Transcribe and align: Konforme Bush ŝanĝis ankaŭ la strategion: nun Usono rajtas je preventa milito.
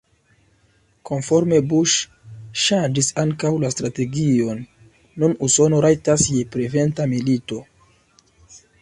Konforme 1.09 1.59
Bush 1.73 1.97
ŝanĝis 2.63 3.11
ankaŭ 3.25 3.53
la 3.65 3.71
strategion: 3.77 4.67
nun 5.25 5.39
Usono 5.51 5.87
rajtas 5.89 6.29
je 6.39 6.45
preventa 6.57 7.11
milito. 7.17 7.65